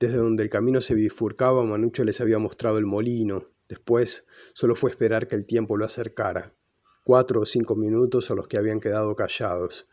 Desde 0.00 0.16
donde 0.16 0.42
el 0.42 0.48
camino 0.48 0.80
se 0.80 0.96
bifurcaba, 0.96 1.62
Manucho 1.62 2.02
les 2.02 2.20
había 2.20 2.40
mostrado 2.40 2.78
el 2.78 2.86
molino. 2.86 3.44
Después 3.68 4.26
solo 4.52 4.74
fue 4.74 4.90
esperar 4.90 5.28
que 5.28 5.36
el 5.36 5.46
tiempo 5.46 5.76
lo 5.76 5.84
acercara. 5.84 6.54
Cuatro 7.04 7.42
o 7.42 7.46
cinco 7.46 7.76
minutos 7.76 8.32
a 8.32 8.34
los 8.34 8.48
que 8.48 8.56
habían 8.56 8.80
quedado 8.80 9.14
callados. 9.14 9.86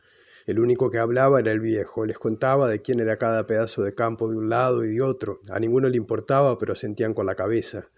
El 0.47 0.59
único 0.59 0.89
que 0.89 0.97
hablaba 0.97 1.39
era 1.39 1.51
el 1.51 1.59
viejo. 1.59 2.07
Les 2.07 2.17
contaba 2.17 2.67
de 2.67 2.81
quién 2.81 2.99
era 3.01 3.19
cada 3.19 3.45
pedazo 3.45 3.83
de 3.83 3.93
campo 3.93 4.31
de 4.31 4.37
un 4.37 4.49
lado 4.49 4.83
y 4.83 4.95
de 4.95 5.01
otro. 5.03 5.41
A 5.47 5.59
ninguno 5.59 5.89
le 5.89 5.97
importaba, 5.97 6.57
pero 6.57 6.73
sentían 6.73 7.13
con 7.13 7.27
la 7.27 7.35
cabeza. 7.35 7.91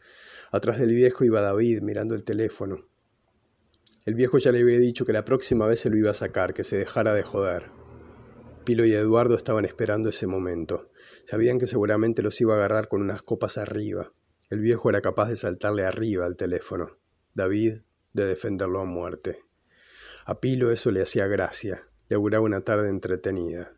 Atrás 0.51 0.79
del 0.79 0.93
viejo 0.93 1.23
iba 1.23 1.39
David 1.39 1.81
mirando 1.81 2.13
el 2.13 2.25
teléfono. 2.25 2.83
El 4.07 4.15
viejo 4.15 4.37
ya 4.37 4.53
le 4.53 4.61
había 4.61 4.79
dicho 4.79 5.05
que 5.05 5.11
la 5.11 5.25
próxima 5.25 5.67
vez 5.67 5.81
se 5.81 5.89
lo 5.89 5.97
iba 5.97 6.11
a 6.11 6.13
sacar, 6.13 6.53
que 6.53 6.63
se 6.63 6.77
dejara 6.77 7.13
de 7.13 7.23
joder. 7.23 7.71
Pilo 8.63 8.85
y 8.85 8.93
Eduardo 8.93 9.35
estaban 9.35 9.65
esperando 9.65 10.07
ese 10.07 10.27
momento. 10.27 10.89
Sabían 11.25 11.59
que 11.59 11.67
seguramente 11.67 12.21
los 12.21 12.39
iba 12.39 12.53
a 12.53 12.55
agarrar 12.55 12.87
con 12.87 13.01
unas 13.01 13.21
copas 13.21 13.57
arriba. 13.57 14.13
El 14.49 14.61
viejo 14.61 14.89
era 14.89 15.01
capaz 15.01 15.27
de 15.27 15.35
saltarle 15.35 15.83
arriba 15.83 16.25
al 16.25 16.37
teléfono. 16.37 16.97
David 17.33 17.81
de 18.13 18.25
defenderlo 18.25 18.79
a 18.79 18.85
muerte. 18.85 19.41
A 20.23 20.39
Pilo 20.39 20.71
eso 20.71 20.89
le 20.89 21.01
hacía 21.01 21.27
gracia, 21.27 21.81
le 22.07 22.15
auguraba 22.15 22.45
una 22.45 22.61
tarde 22.61 22.87
entretenida. 22.87 23.75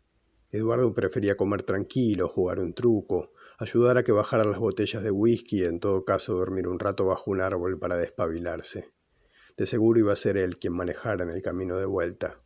Eduardo 0.52 0.94
prefería 0.94 1.36
comer 1.36 1.64
tranquilo, 1.64 2.28
jugar 2.28 2.60
un 2.60 2.72
truco, 2.72 3.32
ayudar 3.58 3.98
a 3.98 4.04
que 4.04 4.12
bajaran 4.12 4.52
las 4.52 4.60
botellas 4.60 5.02
de 5.02 5.10
whisky 5.10 5.62
y 5.62 5.64
en 5.64 5.80
todo 5.80 6.04
caso 6.04 6.34
dormir 6.34 6.68
un 6.68 6.78
rato 6.78 7.04
bajo 7.04 7.32
un 7.32 7.40
árbol 7.40 7.80
para 7.80 7.96
despabilarse. 7.96 8.92
De 9.56 9.66
seguro 9.66 10.00
iba 10.00 10.12
a 10.12 10.16
ser 10.16 10.36
él 10.36 10.58
quien 10.58 10.74
manejara 10.74 11.24
en 11.24 11.30
el 11.30 11.42
camino 11.42 11.76
de 11.76 11.86
vuelta. 11.86 12.40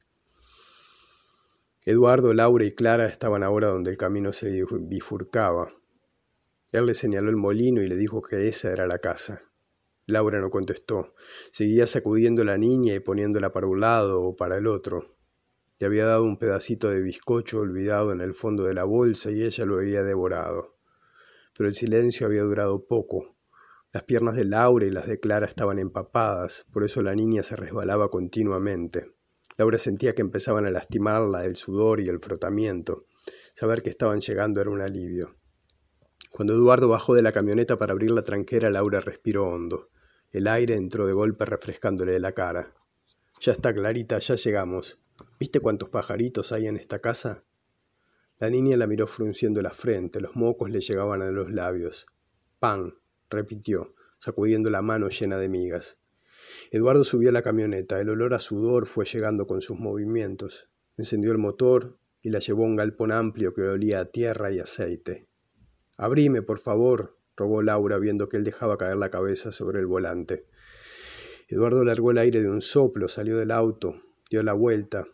Eduardo, 1.86 2.32
Laura 2.32 2.64
y 2.64 2.72
Clara 2.72 3.06
estaban 3.06 3.42
ahora 3.42 3.68
donde 3.68 3.90
el 3.90 3.98
camino 3.98 4.32
se 4.32 4.64
bifurcaba. 4.80 5.72
Él 6.72 6.86
le 6.86 6.94
señaló 6.94 7.28
el 7.28 7.36
molino 7.36 7.82
y 7.82 7.88
le 7.88 7.96
dijo 7.96 8.22
que 8.22 8.48
esa 8.48 8.72
era 8.72 8.86
la 8.86 8.98
casa. 8.98 9.42
Laura 10.06 10.40
no 10.40 10.50
contestó. 10.50 11.14
Seguía 11.50 11.86
sacudiendo 11.86 12.42
a 12.42 12.46
la 12.46 12.58
niña 12.58 12.94
y 12.94 13.00
poniéndola 13.00 13.52
para 13.52 13.66
un 13.66 13.80
lado 13.80 14.22
o 14.22 14.34
para 14.34 14.56
el 14.56 14.66
otro. 14.66 15.16
Le 15.78 15.86
había 15.86 16.06
dado 16.06 16.24
un 16.24 16.38
pedacito 16.38 16.88
de 16.90 17.02
bizcocho 17.02 17.60
olvidado 17.60 18.12
en 18.12 18.20
el 18.20 18.34
fondo 18.34 18.64
de 18.64 18.74
la 18.74 18.84
bolsa 18.84 19.30
y 19.30 19.42
ella 19.42 19.66
lo 19.66 19.76
había 19.76 20.02
devorado. 20.02 20.78
Pero 21.56 21.68
el 21.68 21.74
silencio 21.74 22.26
había 22.26 22.42
durado 22.42 22.86
poco. 22.86 23.33
Las 23.94 24.02
piernas 24.02 24.34
de 24.34 24.44
Laura 24.44 24.84
y 24.86 24.90
las 24.90 25.06
de 25.06 25.20
Clara 25.20 25.46
estaban 25.46 25.78
empapadas, 25.78 26.66
por 26.72 26.82
eso 26.82 27.00
la 27.00 27.14
niña 27.14 27.44
se 27.44 27.54
resbalaba 27.54 28.10
continuamente. 28.10 29.12
Laura 29.56 29.78
sentía 29.78 30.16
que 30.16 30.20
empezaban 30.20 30.66
a 30.66 30.70
lastimarla 30.72 31.44
el 31.44 31.54
sudor 31.54 32.00
y 32.00 32.08
el 32.08 32.18
frotamiento. 32.18 33.06
Saber 33.52 33.84
que 33.84 33.90
estaban 33.90 34.18
llegando 34.18 34.60
era 34.60 34.70
un 34.70 34.80
alivio. 34.80 35.36
Cuando 36.32 36.54
Eduardo 36.54 36.88
bajó 36.88 37.14
de 37.14 37.22
la 37.22 37.30
camioneta 37.30 37.78
para 37.78 37.92
abrir 37.92 38.10
la 38.10 38.24
tranquera, 38.24 38.68
Laura 38.68 38.98
respiró 38.98 39.46
hondo. 39.46 39.90
El 40.32 40.48
aire 40.48 40.74
entró 40.74 41.06
de 41.06 41.12
golpe 41.12 41.44
refrescándole 41.44 42.18
la 42.18 42.32
cara. 42.32 42.74
Ya 43.40 43.52
está, 43.52 43.72
Clarita, 43.72 44.18
ya 44.18 44.34
llegamos. 44.34 44.98
¿Viste 45.38 45.60
cuántos 45.60 45.90
pajaritos 45.90 46.50
hay 46.50 46.66
en 46.66 46.76
esta 46.76 46.98
casa? 46.98 47.44
La 48.40 48.50
niña 48.50 48.76
la 48.76 48.88
miró 48.88 49.06
frunciendo 49.06 49.62
la 49.62 49.70
frente, 49.70 50.20
los 50.20 50.34
mocos 50.34 50.68
le 50.68 50.80
llegaban 50.80 51.22
a 51.22 51.30
los 51.30 51.52
labios. 51.52 52.06
Pan, 52.58 52.94
repitió, 53.34 53.94
sacudiendo 54.18 54.70
la 54.70 54.82
mano 54.82 55.08
llena 55.08 55.36
de 55.38 55.48
migas. 55.48 55.98
Eduardo 56.70 57.04
subió 57.04 57.28
a 57.28 57.32
la 57.32 57.42
camioneta. 57.42 58.00
El 58.00 58.08
olor 58.08 58.34
a 58.34 58.38
sudor 58.38 58.86
fue 58.86 59.04
llegando 59.04 59.46
con 59.46 59.60
sus 59.60 59.78
movimientos. 59.78 60.70
Encendió 60.96 61.32
el 61.32 61.38
motor, 61.38 61.98
y 62.22 62.30
la 62.30 62.38
llevó 62.38 62.64
a 62.64 62.68
un 62.68 62.76
galpón 62.76 63.12
amplio 63.12 63.52
que 63.52 63.62
olía 63.62 64.00
a 64.00 64.06
tierra 64.06 64.50
y 64.50 64.58
aceite. 64.58 65.28
Abrime, 65.96 66.40
por 66.40 66.58
favor, 66.58 67.18
rogó 67.36 67.62
Laura 67.62 67.98
viendo 67.98 68.28
que 68.28 68.38
él 68.38 68.44
dejaba 68.44 68.78
caer 68.78 68.96
la 68.96 69.10
cabeza 69.10 69.52
sobre 69.52 69.80
el 69.80 69.86
volante. 69.86 70.46
Eduardo 71.48 71.84
largó 71.84 72.10
el 72.10 72.18
aire 72.18 72.40
de 72.40 72.48
un 72.48 72.62
soplo, 72.62 73.08
salió 73.08 73.36
del 73.36 73.50
auto, 73.50 74.02
dio 74.30 74.42
la 74.42 74.54
vuelta. 74.54 75.06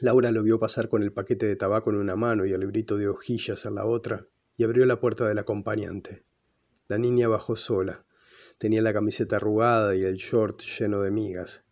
Laura 0.00 0.32
lo 0.32 0.42
vio 0.42 0.58
pasar 0.58 0.88
con 0.88 1.04
el 1.04 1.12
paquete 1.12 1.46
de 1.46 1.54
tabaco 1.54 1.90
en 1.90 1.96
una 1.96 2.16
mano 2.16 2.44
y 2.44 2.52
el 2.52 2.60
librito 2.60 2.96
de 2.96 3.08
hojillas 3.08 3.64
en 3.64 3.76
la 3.76 3.86
otra, 3.86 4.26
y 4.56 4.64
abrió 4.64 4.84
la 4.86 4.98
puerta 4.98 5.28
del 5.28 5.38
acompañante. 5.38 6.22
La 6.86 6.98
niña 6.98 7.28
bajó 7.28 7.56
sola. 7.56 8.04
Tenía 8.58 8.82
la 8.82 8.92
camiseta 8.92 9.36
arrugada 9.36 9.96
y 9.96 10.04
el 10.04 10.16
short 10.16 10.60
lleno 10.60 11.00
de 11.00 11.10
migas. 11.10 11.64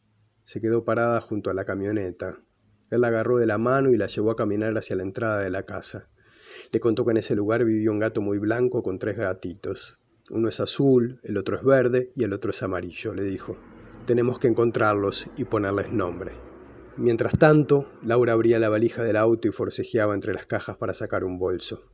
Se 0.42 0.62
quedó 0.62 0.84
parada 0.84 1.20
junto 1.20 1.50
a 1.50 1.54
la 1.54 1.66
camioneta. 1.66 2.42
Él 2.90 3.02
la 3.02 3.08
agarró 3.08 3.36
de 3.36 3.44
la 3.44 3.58
mano 3.58 3.90
y 3.90 3.98
la 3.98 4.06
llevó 4.06 4.30
a 4.30 4.36
caminar 4.36 4.74
hacia 4.78 4.96
la 4.96 5.02
entrada 5.02 5.40
de 5.40 5.50
la 5.50 5.64
casa. 5.64 6.08
Le 6.70 6.80
contó 6.80 7.04
que 7.04 7.10
en 7.10 7.18
ese 7.18 7.34
lugar 7.34 7.62
vivía 7.66 7.90
un 7.90 7.98
gato 7.98 8.22
muy 8.22 8.38
blanco 8.38 8.82
con 8.82 8.98
tres 8.98 9.18
gatitos. 9.18 9.98
Uno 10.30 10.48
es 10.48 10.60
azul, 10.60 11.20
el 11.24 11.36
otro 11.36 11.58
es 11.58 11.62
verde 11.62 12.10
y 12.16 12.24
el 12.24 12.32
otro 12.32 12.50
es 12.50 12.62
amarillo, 12.62 13.12
le 13.12 13.24
dijo. 13.24 13.58
Tenemos 14.06 14.38
que 14.38 14.48
encontrarlos 14.48 15.28
y 15.36 15.44
ponerles 15.44 15.92
nombre. 15.92 16.32
Mientras 16.96 17.38
tanto, 17.38 17.86
Laura 18.02 18.32
abría 18.32 18.58
la 18.58 18.70
valija 18.70 19.02
del 19.02 19.16
auto 19.16 19.46
y 19.46 19.52
forcejeaba 19.52 20.14
entre 20.14 20.32
las 20.32 20.46
cajas 20.46 20.78
para 20.78 20.94
sacar 20.94 21.24
un 21.24 21.38
bolso. 21.38 21.91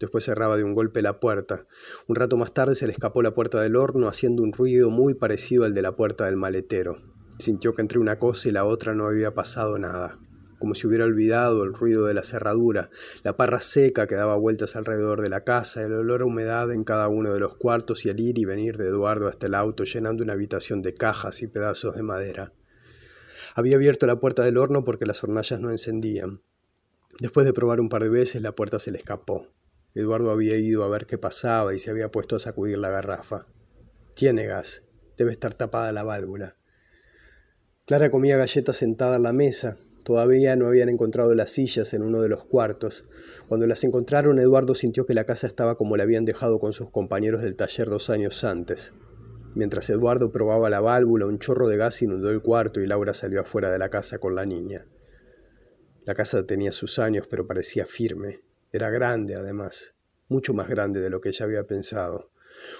Después 0.00 0.24
cerraba 0.24 0.56
de 0.56 0.64
un 0.64 0.74
golpe 0.74 1.02
la 1.02 1.20
puerta. 1.20 1.66
Un 2.08 2.16
rato 2.16 2.36
más 2.36 2.52
tarde 2.52 2.74
se 2.74 2.86
le 2.86 2.92
escapó 2.92 3.22
la 3.22 3.34
puerta 3.34 3.60
del 3.60 3.76
horno 3.76 4.08
haciendo 4.08 4.42
un 4.42 4.52
ruido 4.52 4.90
muy 4.90 5.14
parecido 5.14 5.64
al 5.64 5.74
de 5.74 5.82
la 5.82 5.94
puerta 5.94 6.24
del 6.24 6.36
maletero. 6.36 6.96
Sintió 7.38 7.74
que 7.74 7.82
entre 7.82 8.00
una 8.00 8.18
cosa 8.18 8.48
y 8.48 8.52
la 8.52 8.64
otra 8.64 8.94
no 8.94 9.06
había 9.06 9.32
pasado 9.34 9.78
nada 9.78 10.18
como 10.60 10.74
si 10.74 10.86
hubiera 10.86 11.06
olvidado 11.06 11.64
el 11.64 11.72
ruido 11.72 12.04
de 12.04 12.12
la 12.12 12.22
cerradura, 12.22 12.90
la 13.22 13.36
parra 13.36 13.60
seca 13.60 14.06
que 14.06 14.14
daba 14.14 14.36
vueltas 14.36 14.76
alrededor 14.76 15.22
de 15.22 15.30
la 15.30 15.42
casa, 15.42 15.80
el 15.80 15.94
olor 15.94 16.20
a 16.20 16.26
humedad 16.26 16.70
en 16.70 16.84
cada 16.84 17.08
uno 17.08 17.32
de 17.32 17.40
los 17.40 17.56
cuartos 17.56 18.04
y 18.04 18.10
el 18.10 18.20
ir 18.20 18.38
y 18.38 18.44
venir 18.44 18.76
de 18.76 18.88
Eduardo 18.88 19.26
hasta 19.26 19.46
el 19.46 19.54
auto 19.54 19.84
llenando 19.84 20.22
una 20.22 20.34
habitación 20.34 20.82
de 20.82 20.92
cajas 20.92 21.40
y 21.40 21.46
pedazos 21.46 21.96
de 21.96 22.02
madera. 22.02 22.52
Había 23.54 23.76
abierto 23.76 24.06
la 24.06 24.20
puerta 24.20 24.44
del 24.44 24.58
horno 24.58 24.84
porque 24.84 25.06
las 25.06 25.24
hornallas 25.24 25.60
no 25.60 25.70
encendían. 25.70 26.42
Después 27.20 27.46
de 27.46 27.54
probar 27.54 27.80
un 27.80 27.88
par 27.88 28.02
de 28.02 28.10
veces, 28.10 28.42
la 28.42 28.54
puerta 28.54 28.78
se 28.78 28.90
le 28.90 28.98
escapó. 28.98 29.48
Eduardo 29.94 30.30
había 30.30 30.56
ido 30.56 30.84
a 30.84 30.88
ver 30.88 31.06
qué 31.06 31.18
pasaba 31.18 31.74
y 31.74 31.78
se 31.78 31.90
había 31.90 32.10
puesto 32.10 32.36
a 32.36 32.40
sacudir 32.40 32.78
la 32.78 32.90
garrafa. 32.90 33.46
Tiene 34.14 34.46
gas. 34.46 34.84
Debe 35.16 35.32
estar 35.32 35.54
tapada 35.54 35.92
la 35.92 36.04
válvula. 36.04 36.56
Clara 37.86 38.10
comía 38.10 38.36
galletas 38.36 38.76
sentada 38.76 39.16
en 39.16 39.24
la 39.24 39.32
mesa, 39.32 39.78
Todavía 40.02 40.56
no 40.56 40.66
habían 40.66 40.88
encontrado 40.88 41.34
las 41.34 41.50
sillas 41.50 41.92
en 41.92 42.02
uno 42.02 42.22
de 42.22 42.28
los 42.28 42.44
cuartos. 42.44 43.04
Cuando 43.48 43.66
las 43.66 43.84
encontraron, 43.84 44.38
Eduardo 44.38 44.74
sintió 44.74 45.04
que 45.04 45.14
la 45.14 45.24
casa 45.24 45.46
estaba 45.46 45.76
como 45.76 45.96
la 45.96 46.04
habían 46.04 46.24
dejado 46.24 46.58
con 46.58 46.72
sus 46.72 46.90
compañeros 46.90 47.42
del 47.42 47.56
taller 47.56 47.88
dos 47.88 48.08
años 48.08 48.42
antes. 48.44 48.92
Mientras 49.54 49.90
Eduardo 49.90 50.32
probaba 50.32 50.70
la 50.70 50.80
válvula, 50.80 51.26
un 51.26 51.38
chorro 51.38 51.68
de 51.68 51.76
gas 51.76 52.00
inundó 52.02 52.30
el 52.30 52.40
cuarto 52.40 52.80
y 52.80 52.86
Laura 52.86 53.14
salió 53.14 53.40
afuera 53.40 53.70
de 53.70 53.78
la 53.78 53.90
casa 53.90 54.18
con 54.18 54.34
la 54.34 54.46
niña. 54.46 54.86
La 56.06 56.14
casa 56.14 56.46
tenía 56.46 56.72
sus 56.72 56.98
años, 56.98 57.26
pero 57.28 57.46
parecía 57.46 57.84
firme. 57.84 58.40
Era 58.72 58.90
grande, 58.90 59.34
además, 59.34 59.94
mucho 60.28 60.54
más 60.54 60.68
grande 60.68 61.00
de 61.00 61.10
lo 61.10 61.20
que 61.20 61.30
ella 61.30 61.44
había 61.44 61.64
pensado. 61.64 62.30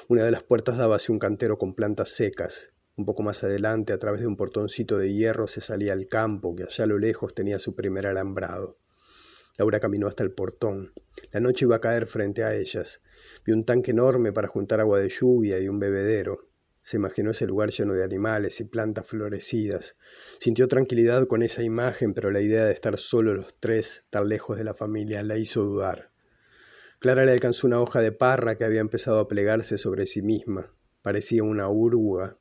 Una 0.09 0.25
de 0.25 0.31
las 0.31 0.43
puertas 0.43 0.79
daba 0.79 0.97
hacia 0.97 1.13
un 1.13 1.19
cantero 1.19 1.59
con 1.59 1.75
plantas 1.75 2.11
secas, 2.11 2.73
un 2.97 3.07
poco 3.07 3.23
más 3.23 3.43
adelante, 3.45 3.93
a 3.95 3.99
través 3.99 4.21
de 4.21 4.27
un 4.27 4.37
portoncito 4.37 4.99
de 4.99 5.13
hierro, 5.13 5.47
se 5.47 5.63
salía 5.63 5.95
al 5.95 6.07
campo, 6.07 6.55
que 6.55 6.65
allá 6.65 6.85
a 6.85 6.87
lo 6.87 6.99
lejos 6.99 7.35
tenía 7.35 7.59
su 7.59 7.75
primer 7.75 8.07
alambrado. 8.07 8.77
Laura 9.57 9.81
caminó 9.81 10.07
hasta 10.07 10.23
el 10.23 10.33
portón. 10.33 10.93
La 11.33 11.41
noche 11.41 11.65
iba 11.65 11.77
a 11.77 11.81
caer 11.81 12.07
frente 12.07 12.45
a 12.45 12.55
ellas. 12.55 13.01
Vio 13.45 13.55
un 13.55 13.65
tanque 13.65 13.93
enorme 13.93 14.33
para 14.33 14.49
juntar 14.49 14.81
agua 14.81 14.99
de 14.99 15.09
lluvia 15.09 15.59
y 15.61 15.69
un 15.69 15.79
bebedero. 15.79 16.50
Se 16.83 16.97
imaginó 16.97 17.31
ese 17.31 17.47
lugar 17.47 17.71
lleno 17.71 17.95
de 17.95 18.05
animales 18.05 18.61
y 18.61 18.65
plantas 18.65 19.07
florecidas. 19.09 19.97
Sintió 20.39 20.69
tranquilidad 20.69 21.27
con 21.27 21.43
esa 21.43 21.63
imagen, 21.63 22.15
pero 22.15 22.31
la 22.31 22.41
idea 22.41 22.65
de 22.65 22.73
estar 22.73 22.99
solo 22.99 23.35
los 23.35 23.55
tres, 23.61 24.07
tan 24.11 24.29
lejos 24.29 24.59
de 24.59 24.65
la 24.65 24.75
familia, 24.75 25.23
la 25.23 25.37
hizo 25.37 25.63
dudar. 25.63 26.11
Clara 26.99 27.25
le 27.25 27.33
alcanzó 27.33 27.67
una 27.67 27.81
hoja 27.81 28.01
de 28.01 28.13
parra 28.13 28.57
que 28.57 28.65
había 28.65 28.81
empezado 28.81 29.19
a 29.21 29.29
plegarse 29.29 29.79
sobre 29.79 30.07
sí 30.07 30.23
misma. 30.23 30.75
Parecía 31.03 31.43
una 31.43 31.69
úrguga, 31.69 32.39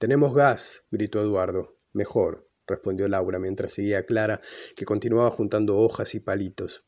tenemos 0.00 0.34
gas, 0.34 0.86
gritó 0.90 1.20
Eduardo. 1.20 1.76
Mejor, 1.92 2.48
respondió 2.66 3.06
Laura 3.06 3.38
mientras 3.38 3.74
seguía 3.74 4.06
Clara, 4.06 4.40
que 4.74 4.86
continuaba 4.86 5.30
juntando 5.30 5.76
hojas 5.76 6.14
y 6.14 6.20
palitos. 6.20 6.86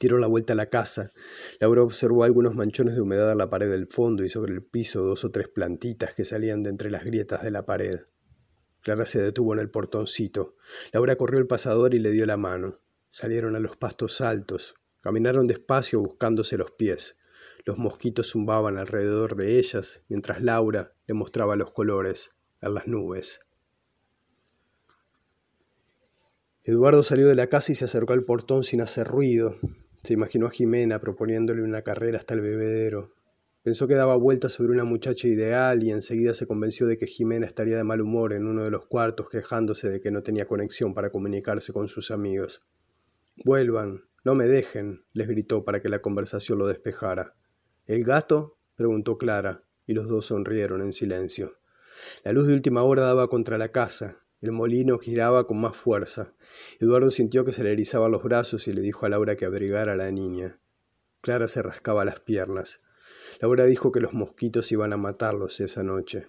Tiró 0.00 0.16
la 0.16 0.28
vuelta 0.28 0.54
a 0.54 0.56
la 0.56 0.70
casa. 0.70 1.12
Laura 1.58 1.82
observó 1.82 2.24
algunos 2.24 2.54
manchones 2.54 2.94
de 2.94 3.02
humedad 3.02 3.32
en 3.32 3.36
la 3.36 3.50
pared 3.50 3.70
del 3.70 3.86
fondo 3.86 4.24
y 4.24 4.30
sobre 4.30 4.54
el 4.54 4.64
piso 4.64 5.02
dos 5.02 5.26
o 5.26 5.30
tres 5.30 5.48
plantitas 5.48 6.14
que 6.14 6.24
salían 6.24 6.62
de 6.62 6.70
entre 6.70 6.90
las 6.90 7.04
grietas 7.04 7.42
de 7.42 7.50
la 7.50 7.66
pared. 7.66 8.00
Clara 8.80 9.04
se 9.04 9.20
detuvo 9.20 9.52
en 9.52 9.60
el 9.60 9.70
portoncito. 9.70 10.56
Laura 10.94 11.16
corrió 11.16 11.38
el 11.38 11.46
pasador 11.46 11.92
y 11.92 11.98
le 11.98 12.12
dio 12.12 12.24
la 12.24 12.38
mano. 12.38 12.80
Salieron 13.10 13.56
a 13.56 13.58
los 13.58 13.76
pastos 13.76 14.22
altos. 14.22 14.74
Caminaron 15.02 15.46
despacio 15.46 16.00
buscándose 16.00 16.56
los 16.56 16.70
pies. 16.70 17.18
Los 17.66 17.76
mosquitos 17.76 18.30
zumbaban 18.30 18.78
alrededor 18.78 19.36
de 19.36 19.58
ellas 19.58 20.02
mientras 20.08 20.40
Laura 20.40 20.94
le 21.08 21.12
mostraba 21.12 21.56
los 21.56 21.72
colores 21.72 22.30
en 22.62 22.72
las 22.72 22.86
nubes. 22.86 23.40
Eduardo 26.64 27.02
salió 27.02 27.28
de 27.28 27.34
la 27.34 27.48
casa 27.48 27.72
y 27.72 27.74
se 27.74 27.84
acercó 27.84 28.14
al 28.14 28.24
portón 28.24 28.62
sin 28.62 28.80
hacer 28.80 29.06
ruido. 29.06 29.56
Se 30.02 30.14
imaginó 30.14 30.46
a 30.46 30.50
Jimena 30.50 30.98
proponiéndole 30.98 31.62
una 31.62 31.82
carrera 31.82 32.18
hasta 32.18 32.34
el 32.34 32.40
bebedero. 32.40 33.12
Pensó 33.62 33.86
que 33.86 33.94
daba 33.94 34.16
vueltas 34.16 34.52
sobre 34.52 34.72
una 34.72 34.84
muchacha 34.84 35.28
ideal 35.28 35.82
y 35.82 35.90
enseguida 35.90 36.32
se 36.32 36.46
convenció 36.46 36.86
de 36.86 36.96
que 36.96 37.06
Jimena 37.06 37.46
estaría 37.46 37.76
de 37.76 37.84
mal 37.84 38.00
humor 38.00 38.32
en 38.32 38.46
uno 38.46 38.64
de 38.64 38.70
los 38.70 38.86
cuartos 38.86 39.28
quejándose 39.28 39.90
de 39.90 40.00
que 40.00 40.10
no 40.10 40.22
tenía 40.22 40.46
conexión 40.46 40.94
para 40.94 41.10
comunicarse 41.10 41.74
con 41.74 41.88
sus 41.88 42.10
amigos. 42.10 42.62
Vuelvan, 43.44 44.04
no 44.24 44.34
me 44.34 44.46
dejen, 44.46 45.04
les 45.12 45.28
gritó 45.28 45.64
para 45.64 45.82
que 45.82 45.90
la 45.90 46.00
conversación 46.00 46.58
lo 46.58 46.66
despejara. 46.66 47.34
¿El 47.86 48.04
gato? 48.04 48.56
preguntó 48.76 49.18
Clara, 49.18 49.64
y 49.86 49.92
los 49.92 50.08
dos 50.08 50.26
sonrieron 50.26 50.80
en 50.80 50.94
silencio. 50.94 51.58
La 52.24 52.32
luz 52.32 52.46
de 52.46 52.54
última 52.54 52.82
hora 52.82 53.02
daba 53.02 53.28
contra 53.28 53.58
la 53.58 53.72
casa. 53.72 54.24
El 54.40 54.52
molino 54.52 54.98
giraba 54.98 55.46
con 55.46 55.60
más 55.60 55.76
fuerza. 55.76 56.32
Eduardo 56.78 57.10
sintió 57.10 57.44
que 57.44 57.52
se 57.52 57.62
le 57.62 57.72
erizaban 57.72 58.10
los 58.10 58.22
brazos 58.22 58.66
y 58.68 58.72
le 58.72 58.80
dijo 58.80 59.04
a 59.04 59.08
Laura 59.08 59.36
que 59.36 59.44
abrigara 59.44 59.92
a 59.92 59.96
la 59.96 60.10
niña. 60.10 60.58
Clara 61.20 61.46
se 61.46 61.60
rascaba 61.60 62.04
las 62.06 62.20
piernas. 62.20 62.80
Laura 63.40 63.66
dijo 63.66 63.92
que 63.92 64.00
los 64.00 64.14
mosquitos 64.14 64.72
iban 64.72 64.92
a 64.94 64.96
matarlos 64.96 65.60
esa 65.60 65.82
noche. 65.82 66.28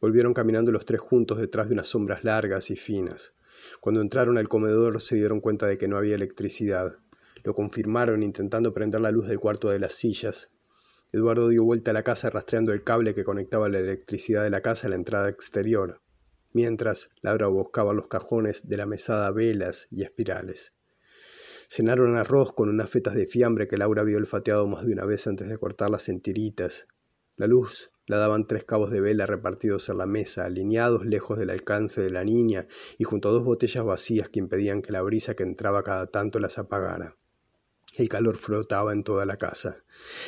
Volvieron 0.00 0.32
caminando 0.32 0.72
los 0.72 0.86
tres 0.86 1.00
juntos 1.00 1.38
detrás 1.38 1.68
de 1.68 1.74
unas 1.74 1.88
sombras 1.88 2.24
largas 2.24 2.70
y 2.70 2.76
finas. 2.76 3.34
Cuando 3.80 4.00
entraron 4.00 4.38
al 4.38 4.48
comedor 4.48 5.02
se 5.02 5.16
dieron 5.16 5.40
cuenta 5.40 5.66
de 5.66 5.76
que 5.76 5.88
no 5.88 5.98
había 5.98 6.14
electricidad. 6.14 6.98
Lo 7.44 7.54
confirmaron 7.54 8.22
intentando 8.22 8.72
prender 8.72 9.02
la 9.02 9.10
luz 9.10 9.28
del 9.28 9.40
cuarto 9.40 9.68
de 9.68 9.78
las 9.78 9.92
sillas, 9.92 10.50
Eduardo 11.12 11.48
dio 11.48 11.64
vuelta 11.64 11.92
a 11.92 11.94
la 11.94 12.02
casa 12.02 12.30
rastreando 12.30 12.72
el 12.72 12.82
cable 12.82 13.14
que 13.14 13.24
conectaba 13.24 13.68
la 13.68 13.78
electricidad 13.78 14.42
de 14.42 14.50
la 14.50 14.60
casa 14.60 14.86
a 14.86 14.90
la 14.90 14.96
entrada 14.96 15.28
exterior, 15.28 16.00
mientras 16.56 17.10
Laura 17.20 17.48
buscaba 17.48 17.92
los 17.92 18.08
cajones 18.08 18.66
de 18.66 18.78
la 18.78 18.86
mesada 18.86 19.30
velas 19.30 19.88
y 19.90 20.04
espirales. 20.04 20.72
Cenaron 21.68 22.16
arroz 22.16 22.54
con 22.54 22.70
unas 22.70 22.88
fetas 22.88 23.14
de 23.14 23.26
fiambre 23.26 23.68
que 23.68 23.76
Laura 23.76 24.00
había 24.00 24.16
olfateado 24.16 24.66
más 24.66 24.86
de 24.86 24.94
una 24.94 25.04
vez 25.04 25.26
antes 25.26 25.50
de 25.50 25.58
cortarlas 25.58 26.08
en 26.08 26.22
tiritas. 26.22 26.88
La 27.36 27.46
luz 27.46 27.90
la 28.06 28.16
daban 28.16 28.46
tres 28.46 28.64
cabos 28.64 28.90
de 28.90 29.02
vela 29.02 29.26
repartidos 29.26 29.90
en 29.90 29.98
la 29.98 30.06
mesa, 30.06 30.46
alineados 30.46 31.04
lejos 31.04 31.38
del 31.38 31.50
alcance 31.50 32.00
de 32.00 32.10
la 32.10 32.24
niña 32.24 32.66
y 32.96 33.04
junto 33.04 33.28
a 33.28 33.32
dos 33.32 33.44
botellas 33.44 33.84
vacías 33.84 34.30
que 34.30 34.38
impedían 34.38 34.80
que 34.80 34.92
la 34.92 35.02
brisa 35.02 35.34
que 35.34 35.42
entraba 35.42 35.82
cada 35.82 36.06
tanto 36.06 36.38
las 36.38 36.56
apagara. 36.56 37.16
El 37.98 38.08
calor 38.08 38.36
flotaba 38.36 38.94
en 38.94 39.04
toda 39.04 39.26
la 39.26 39.36
casa. 39.36 39.84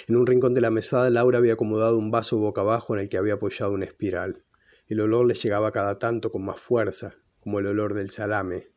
En 0.09 0.17
un 0.17 0.27
rincón 0.27 0.53
de 0.53 0.61
la 0.61 0.71
mesada 0.71 1.09
Laura 1.09 1.39
había 1.39 1.55
acomodado 1.55 1.97
un 1.97 2.11
vaso 2.11 2.37
boca 2.37 2.61
abajo 2.61 2.95
en 2.95 3.01
el 3.01 3.09
que 3.09 3.17
había 3.17 3.35
apoyado 3.35 3.73
una 3.73 3.87
espiral. 3.87 4.45
El 4.89 5.01
olor 5.01 5.27
le 5.27 5.35
llegaba 5.35 5.71
cada 5.71 5.99
tanto 5.99 6.31
con 6.31 6.47
más 6.47 6.59
fuerza, 6.59 7.17
como 7.41 7.59
el 7.59 7.67
olor 7.67 7.93
del 7.93 8.09
salame. 8.09 8.69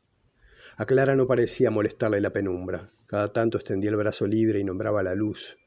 A 0.76 0.86
Clara 0.86 1.16
no 1.16 1.26
parecía 1.26 1.72
molestarle 1.72 2.20
la 2.20 2.34
penumbra. 2.34 2.90
Cada 3.06 3.30
tanto 3.30 3.58
extendía 3.58 3.92
el 3.92 3.96
brazo 3.96 4.28
libre 4.28 4.60
y 4.60 4.66
nombraba 4.66 5.04
la 5.04 5.16
luz. 5.16 5.58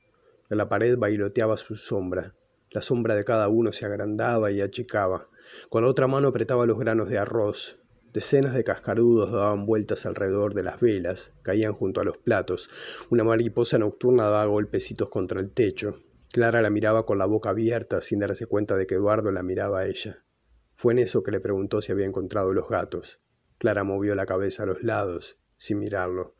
En 0.50 0.58
la 0.58 0.68
pared 0.68 0.98
bailoteaba 0.98 1.56
su 1.56 1.74
sombra. 1.76 2.34
La 2.70 2.82
sombra 2.82 3.14
de 3.14 3.24
cada 3.24 3.48
uno 3.48 3.72
se 3.72 3.86
agrandaba 3.86 4.50
y 4.50 4.60
achicaba. 4.60 5.30
Con 5.70 5.82
la 5.82 5.88
otra 5.88 6.08
mano 6.08 6.28
apretaba 6.28 6.66
los 6.66 6.78
granos 6.78 7.08
de 7.08 7.16
arroz. 7.16 7.78
Decenas 8.12 8.52
de 8.52 8.64
cascarudos 8.64 9.32
daban 9.32 9.64
vueltas 9.64 10.04
alrededor 10.04 10.52
de 10.52 10.62
las 10.62 10.78
velas, 10.78 11.32
caían 11.40 11.72
junto 11.72 12.02
a 12.02 12.04
los 12.04 12.18
platos. 12.18 12.68
Una 13.08 13.24
mariposa 13.24 13.78
nocturna 13.78 14.24
daba 14.24 14.44
golpecitos 14.44 15.08
contra 15.08 15.40
el 15.40 15.52
techo. 15.52 16.02
Clara 16.32 16.60
la 16.60 16.68
miraba 16.68 17.06
con 17.06 17.16
la 17.16 17.24
boca 17.24 17.48
abierta 17.48 18.02
sin 18.02 18.18
darse 18.18 18.44
cuenta 18.44 18.76
de 18.76 18.86
que 18.86 18.96
Eduardo 18.96 19.32
la 19.32 19.42
miraba 19.42 19.80
a 19.80 19.86
ella. 19.86 20.22
Fue 20.75 20.93
en 20.93 20.99
eso 20.99 21.23
que 21.23 21.31
le 21.31 21.40
preguntó 21.40 21.81
si 21.81 21.93
había 21.93 22.07
encontrado 22.07 22.52
los 22.52 22.69
gatos. 22.69 23.21
Clara 23.59 23.85
movió 23.85 24.14
la 24.14 24.26
cabeza 24.26 24.64
a 24.64 24.66
los 24.66 24.83
lados, 24.83 25.38
sin 25.57 25.78
mirarlo. 25.78 26.35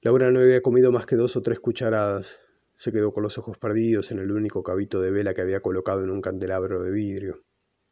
Laura 0.00 0.30
no 0.30 0.40
había 0.40 0.62
comido 0.62 0.92
más 0.92 1.06
que 1.06 1.16
dos 1.16 1.36
o 1.36 1.42
tres 1.42 1.60
cucharadas. 1.60 2.40
Se 2.76 2.92
quedó 2.92 3.12
con 3.12 3.22
los 3.22 3.36
ojos 3.36 3.58
perdidos 3.58 4.12
en 4.12 4.18
el 4.18 4.32
único 4.32 4.62
cabito 4.62 5.00
de 5.02 5.10
vela 5.10 5.34
que 5.34 5.42
había 5.42 5.60
colocado 5.60 6.02
en 6.02 6.10
un 6.10 6.22
candelabro 6.22 6.82
de 6.82 6.90
vidrio. 6.90 7.44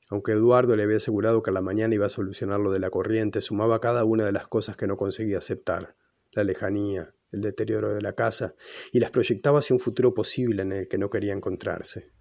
Aunque 0.08 0.32
Eduardo 0.32 0.74
le 0.74 0.84
había 0.84 0.96
asegurado 0.96 1.42
que 1.42 1.50
a 1.50 1.52
la 1.52 1.60
mañana 1.60 1.94
iba 1.94 2.06
a 2.06 2.10
solucionar 2.10 2.60
lo 2.60 2.72
de 2.72 2.78
la 2.78 2.90
corriente, 2.90 3.42
sumaba 3.42 3.80
cada 3.80 4.04
una 4.04 4.24
de 4.24 4.32
las 4.32 4.48
cosas 4.48 4.76
que 4.76 4.86
no 4.86 4.96
conseguía 4.96 5.38
aceptar. 5.38 5.96
La 6.32 6.44
lejanía, 6.44 7.14
el 7.30 7.42
deterioro 7.42 7.94
de 7.94 8.00
la 8.00 8.14
casa, 8.14 8.54
y 8.92 9.00
las 9.00 9.10
proyectaba 9.10 9.58
hacia 9.58 9.74
un 9.74 9.80
futuro 9.80 10.14
posible 10.14 10.62
en 10.62 10.72
el 10.72 10.88
que 10.88 10.96
no 10.96 11.10
quería 11.10 11.34
encontrarse. 11.34 12.12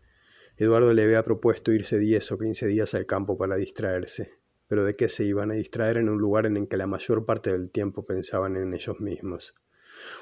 Eduardo 0.57 0.91
le 0.93 1.03
había 1.03 1.23
propuesto 1.23 1.71
irse 1.71 1.99
diez 1.99 2.31
o 2.31 2.37
quince 2.37 2.67
días 2.67 2.93
al 2.93 3.05
campo 3.05 3.37
para 3.37 3.55
distraerse, 3.55 4.33
pero 4.67 4.83
¿de 4.83 4.93
qué 4.93 5.07
se 5.07 5.23
iban 5.23 5.51
a 5.51 5.53
distraer 5.53 5.97
en 5.97 6.09
un 6.09 6.17
lugar 6.17 6.45
en 6.45 6.57
el 6.57 6.67
que 6.67 6.77
la 6.77 6.87
mayor 6.87 7.25
parte 7.25 7.51
del 7.51 7.71
tiempo 7.71 8.05
pensaban 8.05 8.55
en 8.55 8.73
ellos 8.73 8.99
mismos? 8.99 9.55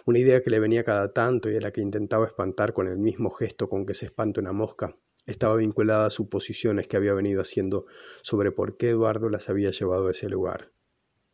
Una 0.06 0.20
idea 0.20 0.42
que 0.42 0.50
le 0.50 0.60
venía 0.60 0.84
cada 0.84 1.14
tanto 1.14 1.50
y 1.50 1.56
a 1.58 1.62
la 1.62 1.72
que 1.72 1.82
intentaba 1.82 2.28
espantar 2.28 2.74
con 2.74 2.88
el 2.88 2.98
mismo 2.98 3.30
gesto 3.30 3.70
con 3.70 3.86
que 3.86 3.94
se 3.94 4.06
espanta 4.06 4.42
una 4.42 4.52
mosca, 4.52 4.98
estaba 5.26 5.56
vinculada 5.56 6.06
a 6.06 6.10
suposiciones 6.10 6.88
que 6.88 6.98
había 6.98 7.14
venido 7.14 7.42
haciendo 7.42 7.86
sobre 8.22 8.52
por 8.52 8.78
qué 8.78 8.90
Eduardo 8.90 9.30
las 9.30 9.50
había 9.50 9.72
llevado 9.72 10.08
a 10.08 10.12
ese 10.12 10.30
lugar. 10.30 10.72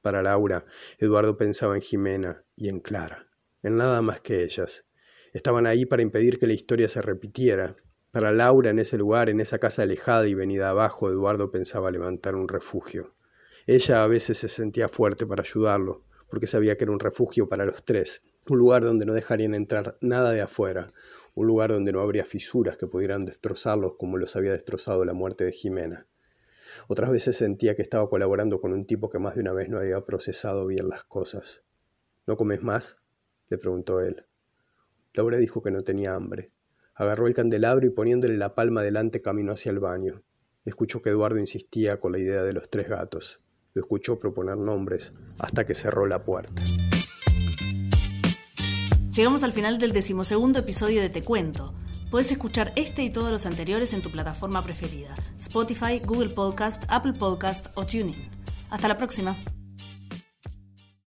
Para 0.01 0.23
Laura, 0.23 0.65
Eduardo 0.97 1.37
pensaba 1.37 1.75
en 1.75 1.81
Jimena 1.81 2.45
y 2.55 2.69
en 2.69 2.79
Clara, 2.79 3.27
en 3.63 3.75
nada 3.75 4.01
más 4.01 4.21
que 4.21 4.43
ellas. 4.43 4.87
Estaban 5.33 5.67
ahí 5.67 5.85
para 5.85 6.01
impedir 6.01 6.39
que 6.39 6.47
la 6.47 6.53
historia 6.53 6.89
se 6.89 7.01
repitiera. 7.01 7.75
Para 8.11 8.33
Laura, 8.33 8.71
en 8.71 8.79
ese 8.79 8.97
lugar, 8.97 9.29
en 9.29 9.39
esa 9.39 9.57
casa 9.57 9.83
alejada 9.83 10.27
y 10.27 10.33
venida 10.33 10.69
abajo, 10.69 11.09
Eduardo 11.09 11.49
pensaba 11.49 11.91
levantar 11.91 12.35
un 12.35 12.49
refugio. 12.49 13.15
Ella 13.67 14.03
a 14.03 14.07
veces 14.07 14.37
se 14.37 14.49
sentía 14.49 14.89
fuerte 14.89 15.25
para 15.25 15.43
ayudarlo, 15.43 16.03
porque 16.29 16.45
sabía 16.45 16.75
que 16.75 16.83
era 16.83 16.91
un 16.91 16.99
refugio 16.99 17.47
para 17.47 17.63
los 17.63 17.85
tres, 17.85 18.21
un 18.49 18.57
lugar 18.57 18.83
donde 18.83 19.05
no 19.05 19.13
dejarían 19.13 19.55
entrar 19.55 19.97
nada 20.01 20.31
de 20.31 20.41
afuera, 20.41 20.89
un 21.35 21.47
lugar 21.47 21.71
donde 21.71 21.93
no 21.93 22.01
habría 22.01 22.25
fisuras 22.25 22.75
que 22.75 22.85
pudieran 22.85 23.23
destrozarlos 23.23 23.93
como 23.97 24.17
los 24.17 24.35
había 24.35 24.51
destrozado 24.51 25.05
la 25.05 25.13
muerte 25.13 25.45
de 25.45 25.53
Jimena. 25.53 26.05
Otras 26.89 27.11
veces 27.11 27.37
sentía 27.37 27.77
que 27.77 27.81
estaba 27.81 28.09
colaborando 28.09 28.59
con 28.59 28.73
un 28.73 28.85
tipo 28.85 29.09
que 29.09 29.19
más 29.19 29.35
de 29.35 29.41
una 29.41 29.53
vez 29.53 29.69
no 29.69 29.77
había 29.77 30.01
procesado 30.01 30.67
bien 30.67 30.89
las 30.89 31.05
cosas. 31.05 31.63
¿No 32.27 32.35
comes 32.35 32.61
más? 32.61 32.99
le 33.47 33.57
preguntó 33.57 34.01
él. 34.01 34.25
Laura 35.13 35.37
dijo 35.37 35.61
que 35.61 35.71
no 35.71 35.79
tenía 35.79 36.13
hambre. 36.13 36.51
Agarró 36.93 37.27
el 37.27 37.33
candelabro 37.33 37.87
y 37.87 37.89
poniéndole 37.89 38.37
la 38.37 38.55
palma 38.55 38.81
delante 38.81 39.21
caminó 39.21 39.53
hacia 39.53 39.71
el 39.71 39.79
baño. 39.79 40.23
Escuchó 40.65 41.01
que 41.01 41.09
Eduardo 41.09 41.39
insistía 41.39 41.99
con 41.99 42.11
la 42.11 42.19
idea 42.19 42.43
de 42.43 42.53
los 42.53 42.69
tres 42.69 42.87
gatos. 42.87 43.39
Lo 43.73 43.81
escuchó 43.81 44.19
proponer 44.19 44.57
nombres 44.57 45.13
hasta 45.39 45.65
que 45.65 45.73
cerró 45.73 46.05
la 46.05 46.23
puerta. 46.23 46.61
Llegamos 49.13 49.43
al 49.43 49.53
final 49.53 49.77
del 49.77 49.91
decimosegundo 49.91 50.59
episodio 50.59 51.01
de 51.01 51.09
Te 51.09 51.23
Cuento. 51.23 51.73
Puedes 52.09 52.31
escuchar 52.31 52.73
este 52.75 53.03
y 53.03 53.09
todos 53.09 53.31
los 53.31 53.45
anteriores 53.45 53.93
en 53.93 54.01
tu 54.01 54.09
plataforma 54.11 54.61
preferida, 54.61 55.13
Spotify, 55.37 55.99
Google 56.05 56.29
Podcast, 56.29 56.83
Apple 56.87 57.13
Podcast 57.13 57.67
o 57.75 57.85
TuneIn. 57.85 58.29
Hasta 58.69 58.87
la 58.87 58.97
próxima. 58.97 59.35